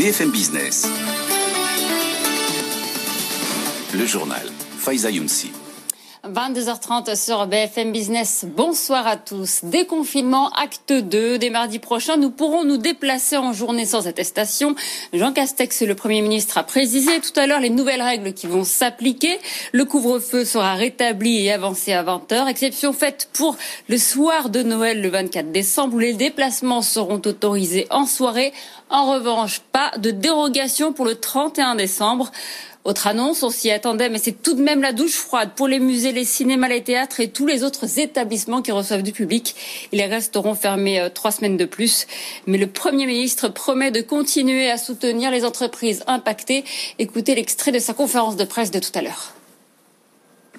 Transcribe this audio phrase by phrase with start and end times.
[0.00, 0.88] BFM Business.
[3.92, 4.50] Le journal.
[4.78, 5.52] Faiza Younsi.
[6.28, 8.44] 22h30 sur BFM Business.
[8.46, 9.60] Bonsoir à tous.
[9.62, 11.38] Déconfinement, acte 2.
[11.38, 14.74] Dès mardi prochain, nous pourrons nous déplacer en journée sans attestation.
[15.14, 18.64] Jean Castex, le Premier ministre, a précisé tout à l'heure les nouvelles règles qui vont
[18.64, 19.38] s'appliquer.
[19.72, 22.48] Le couvre-feu sera rétabli et avancé à 20h.
[22.48, 23.56] Exception faite pour
[23.88, 28.52] le soir de Noël le 24 décembre où les déplacements seront autorisés en soirée.
[28.90, 32.30] En revanche, pas de dérogation pour le 31 décembre.
[32.84, 35.78] Autre annonce, on s'y attendait, mais c'est tout de même la douche froide pour les
[35.78, 39.54] musées, les cinémas, les théâtres et tous les autres établissements qui reçoivent du public.
[39.92, 42.06] Ils resteront fermés euh, trois semaines de plus.
[42.46, 46.64] Mais le Premier ministre promet de continuer à soutenir les entreprises impactées.
[46.98, 49.34] Écoutez l'extrait de sa conférence de presse de tout à l'heure.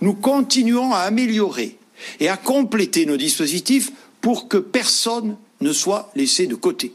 [0.02, 1.80] Nous continuons à améliorer
[2.20, 3.92] et à compléter nos dispositifs
[4.22, 6.94] pour que personne ne soit laissé de côté.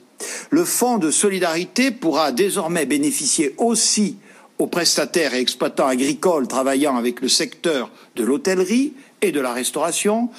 [0.51, 4.17] Le Fonds de solidarité pourra désormais bénéficier aussi
[4.59, 10.31] aux prestataires et exploitants agricoles travaillant avec le secteur de l'hôtellerie et de la restauration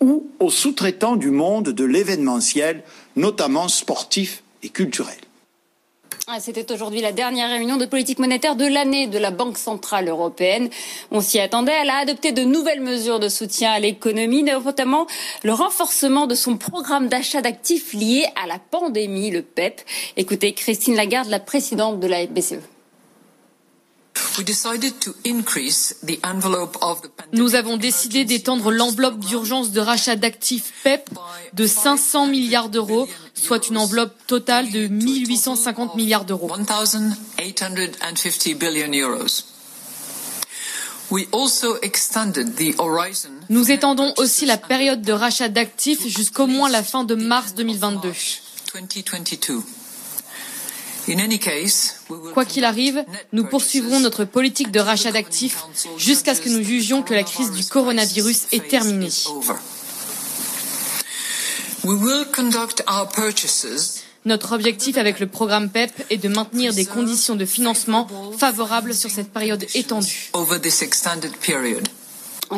[0.00, 2.82] ou aux sous-traitants du monde de l'événementiel,
[3.16, 5.16] notamment sportif et culturel.
[6.28, 10.08] Ah, c'était aujourd'hui la dernière réunion de politique monétaire de l'année de la Banque centrale
[10.08, 10.70] européenne.
[11.10, 11.72] On s'y attendait.
[11.82, 15.08] Elle a adopté de nouvelles mesures de soutien à l'économie, notamment
[15.42, 19.82] le renforcement de son programme d'achat d'actifs lié à la pandémie, le PEP.
[20.16, 22.71] Écoutez Christine Lagarde, la présidente de la BCE.
[27.32, 31.10] Nous avons décidé d'étendre l'enveloppe d'urgence de rachat d'actifs PEP
[31.52, 36.50] de 500 milliards d'euros, soit une enveloppe totale de 1850 milliards d'euros.
[43.50, 48.12] Nous étendons aussi la période de rachat d'actifs jusqu'au moins la fin de mars 2022.
[52.34, 55.64] Quoi qu'il arrive, nous poursuivrons notre politique de rachat d'actifs
[55.98, 59.08] jusqu'à ce que nous jugions que la crise du coronavirus est terminée.
[64.24, 68.06] Notre objectif avec le programme PEP est de maintenir des conditions de financement
[68.38, 70.30] favorables sur cette période étendue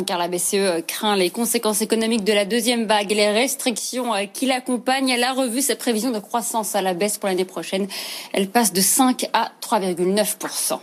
[0.03, 4.25] car la BCE craint les conséquences économiques de la deuxième vague et les restrictions euh,
[4.32, 5.10] qui l'accompagnent.
[5.10, 7.87] Elle a revu sa prévision de croissance à la baisse pour l'année prochaine.
[8.32, 10.81] Elle passe de 5 à 3,9%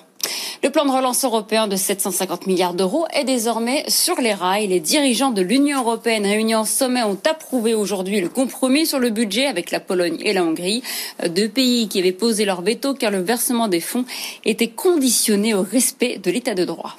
[0.63, 4.67] le plan de relance européen de 750 milliards d'euros est désormais sur les rails.
[4.67, 9.09] Les dirigeants de l'Union européenne réunis en sommet ont approuvé aujourd'hui le compromis sur le
[9.09, 10.83] budget avec la Pologne et la Hongrie,
[11.27, 14.05] deux pays qui avaient posé leur veto car le versement des fonds
[14.45, 16.95] était conditionné au respect de l'état de droit.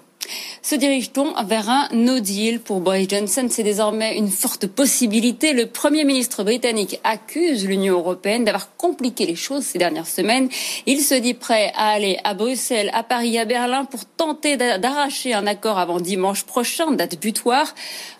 [0.64, 3.48] Se dirige-t-on vers un no deal pour Boris Johnson?
[3.50, 5.52] C'est désormais une forte possibilité.
[5.54, 10.48] Le Premier ministre britannique accuse l'Union européenne d'avoir compliqué les choses ces dernières semaines.
[10.86, 15.34] Il se dit prêt à aller à Bruxelles, à Paris, à Berlin pour tenter d'arracher
[15.34, 17.74] un accord avant dimanche prochain, date butoir.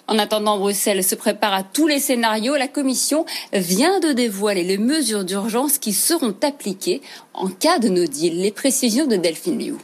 [0.08, 2.56] En attendant, Bruxelles se prépare à tous les scénarios.
[2.56, 7.02] La Commission vient de dévoiler les mesures d'urgence qui seront appliquées
[7.34, 8.40] en cas de no deal.
[8.40, 9.76] Les précisions de Delphine Liu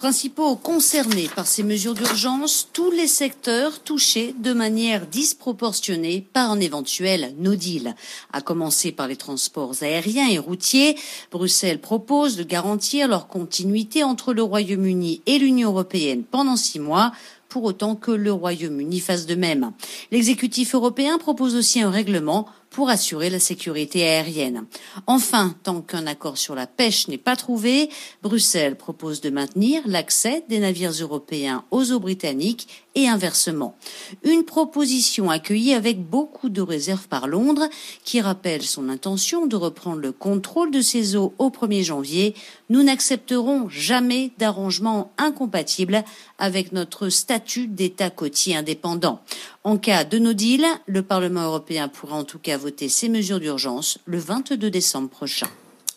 [0.00, 6.58] principaux concernés par ces mesures d'urgence, tous les secteurs touchés de manière disproportionnée par un
[6.58, 7.94] éventuel no deal.
[8.32, 10.96] À commencer par les transports aériens et routiers,
[11.30, 17.12] Bruxelles propose de garantir leur continuité entre le Royaume-Uni et l'Union européenne pendant six mois
[17.50, 19.72] pour autant que le Royaume-Uni fasse de même.
[20.10, 24.64] L'exécutif européen propose aussi un règlement pour assurer la sécurité aérienne.
[25.06, 27.90] Enfin, tant qu'un accord sur la pêche n'est pas trouvé,
[28.22, 33.76] Bruxelles propose de maintenir l'accès des navires européens aux eaux britanniques et inversement.
[34.24, 37.68] Une proposition accueillie avec beaucoup de réserves par Londres,
[38.04, 42.34] qui rappelle son intention de reprendre le contrôle de ces eaux au 1er janvier.
[42.68, 46.04] Nous n'accepterons jamais d'arrangement incompatible
[46.38, 49.20] avec notre statut d'État côtier indépendant.
[49.62, 53.40] En cas de no deal, le Parlement européen pourra en tout cas voter ces mesures
[53.40, 55.48] d'urgence le 22 décembre prochain.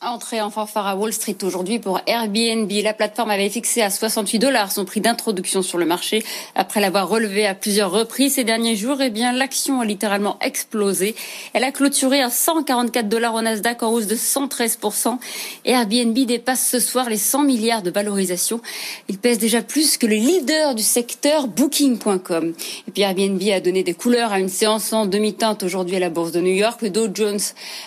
[0.06, 2.70] Entrée en fanfare à Wall Street aujourd'hui pour Airbnb.
[2.84, 6.26] La plateforme avait fixé à 68 dollars son prix d'introduction sur le marché.
[6.56, 11.16] Après l'avoir relevé à plusieurs reprises ces derniers jours, eh bien, l'action a littéralement explosé.
[11.54, 15.20] Elle a clôturé à 144 dollars au Nasdaq en hausse de 113%.
[15.64, 18.60] Airbnb dépasse ce soir les 100 milliards de valorisation.
[19.08, 22.54] Il pèse déjà plus que le leader du secteur Booking.com.
[22.90, 26.10] Et puis Airbnb a donné des couleurs à une séance en demi-teinte aujourd'hui à la
[26.10, 26.82] bourse de New York.
[26.82, 27.40] Le Dow Jones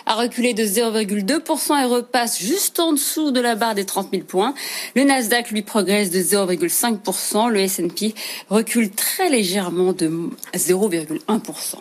[0.07, 4.23] a reculé de 0,2% et passe juste en dessous de la barre des 30 000
[4.23, 4.53] points.
[4.95, 7.49] Le Nasdaq lui progresse de 0,5%.
[7.49, 8.13] Le S&P
[8.49, 11.77] recule très légèrement de 0,1%.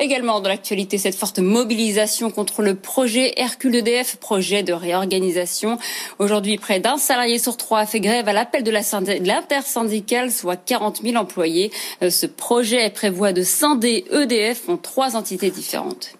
[0.00, 5.76] Également dans l'actualité, cette forte mobilisation contre le projet Hercule EDF, projet de réorganisation.
[6.20, 11.02] Aujourd'hui, près d'un salarié sur trois a fait grève à l'appel de l'intersyndicale, soit 40
[11.02, 11.72] 000 employés.
[12.02, 16.12] Euh, ce projet prévoit de scinder EDF en trois entités différentes.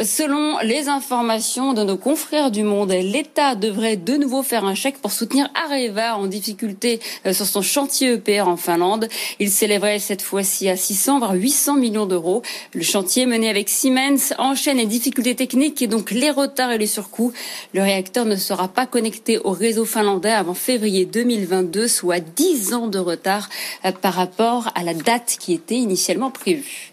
[0.00, 4.96] Selon les informations de nos confrères du Monde, l'État devrait de nouveau faire un chèque
[4.98, 9.08] pour soutenir Areva en difficulté euh, sur son chantier EPR en Finlande.
[9.38, 12.42] Il s'élèverait cette fois-ci à 600 voire 800 millions d'euros.
[12.72, 16.86] Le chantier mené avec Siemens enchaîne les difficultés techniques et donc les retards et les
[16.86, 17.32] surcoûts.
[17.74, 22.86] Le réacteur ne sera pas connecté au réseau finlandais avant février 2022, soit 10 ans
[22.86, 23.50] de retard
[23.84, 26.91] euh, par rapport à la date qui était initialement prévue.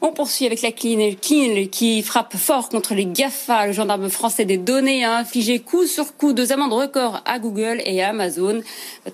[0.00, 3.66] On poursuit avec la CNIL qui frappe fort contre les GAFA.
[3.66, 7.80] Le gendarme français des données a infligé coup sur coup deux amendes records à Google
[7.84, 8.62] et à Amazon.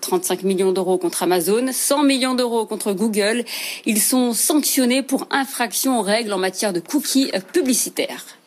[0.00, 3.44] 35 millions d'euros contre Amazon, 100 millions d'euros contre Google.
[3.86, 8.37] Ils sont sanctionnés pour infraction aux règles en matière de cookies publicitaires.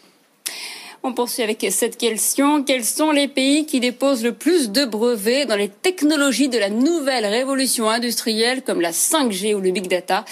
[1.03, 2.63] On poursuit avec cette question.
[2.63, 6.69] Quels sont les pays qui déposent le plus de brevets dans les technologies de la
[6.69, 10.25] nouvelle révolution industrielle comme la 5G ou le big data?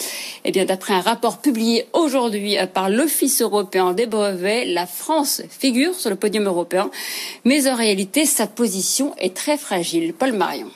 [0.45, 5.95] Eh bien, d'après un rapport publié aujourd'hui par l'Office européen des brevets, la France figure
[5.95, 6.91] sur le podium européen,
[7.45, 10.13] mais en réalité, sa position est très fragile.
[10.13, 10.69] Paul Marion.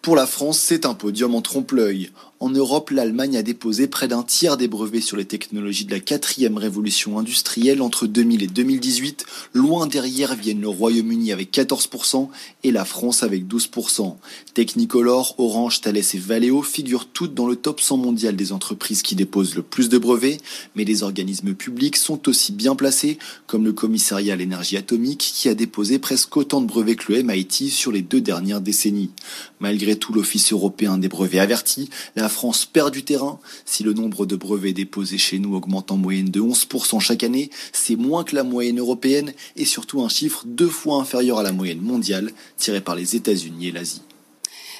[0.00, 2.10] Pour la France, c'est un podium en trompe-l'œil.
[2.40, 5.98] En Europe, l'Allemagne a déposé près d'un tiers des brevets sur les technologies de la
[5.98, 9.24] quatrième révolution industrielle entre 2000 et 2018.
[9.54, 12.28] Loin derrière viennent le Royaume-Uni avec 14%
[12.62, 14.14] et la France avec 12%.
[14.54, 19.16] Technicolor, Orange, Thales et Valeo figurent toutes dans le top 100 mondial des entreprises qui
[19.16, 20.40] déposent le plus de brevets,
[20.76, 23.18] mais les organismes publics sont aussi bien placés,
[23.48, 27.24] comme le commissariat à l'énergie atomique qui a déposé presque autant de brevets que le
[27.24, 29.10] MIT sur les deux dernières décennies.
[29.58, 31.90] Malgré tout, l'Office européen des brevets avertit,
[32.28, 33.40] la France perd du terrain.
[33.64, 37.48] Si le nombre de brevets déposés chez nous augmente en moyenne de 11% chaque année,
[37.72, 41.52] c'est moins que la moyenne européenne et surtout un chiffre deux fois inférieur à la
[41.52, 44.02] moyenne mondiale tirée par les États-Unis et l'Asie.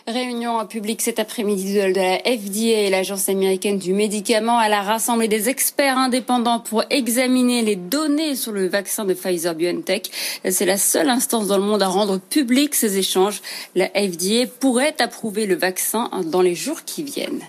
[0.08, 4.58] Réunion publique cet après-midi de la FDA et l'Agence américaine du médicament.
[4.58, 10.10] Elle a rassemblé des experts indépendants pour examiner les données sur le vaccin de Pfizer-BioNTech.
[10.48, 13.42] C'est la seule instance dans le monde à rendre public ces échanges.
[13.74, 17.42] La FDA pourrait approuver le vaccin dans les jours qui viennent.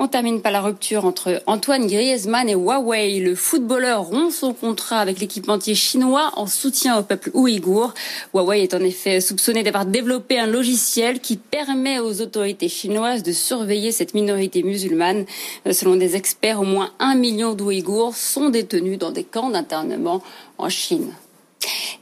[0.00, 3.18] On termine par la rupture entre Antoine Griezmann et Huawei.
[3.18, 7.94] Le footballeur rompt son contrat avec l'équipementier chinois en soutien au peuple ouïghour.
[8.32, 13.32] Huawei est en effet soupçonné d'avoir développé un logiciel qui permet aux autorités chinoises de
[13.32, 15.24] surveiller cette minorité musulmane.
[15.68, 20.22] Selon des experts, au moins un million d'Ouïghours sont détenus dans des camps d'internement
[20.58, 21.12] en Chine.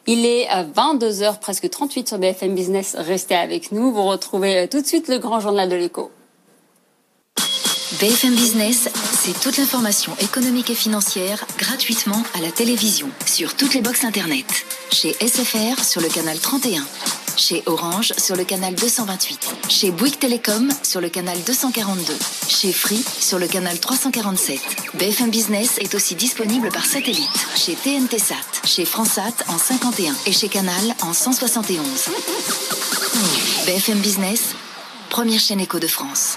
[0.06, 2.94] Il est à 22h, presque 38 sur BFM Business.
[2.98, 3.90] Restez avec nous.
[3.90, 6.10] Vous retrouvez tout de suite le grand journal de l'écho.
[8.00, 13.81] BFM Business, c'est toute l'information économique et financière gratuitement à la télévision, sur toutes les
[13.81, 14.44] boxes Internet.
[14.93, 16.84] Chez SFR sur le canal 31.
[17.38, 19.55] Chez Orange sur le canal 228.
[19.70, 22.12] Chez Bouygues Télécom sur le canal 242.
[22.48, 24.60] Chez Free sur le canal 347.
[24.94, 27.46] BFM Business est aussi disponible par satellite.
[27.56, 28.34] Chez TNT Sat,
[28.67, 31.86] chez Fransat en 51 et chez Canal en 171.
[33.65, 34.55] BFM Business,
[35.08, 36.36] première chaîne éco de France.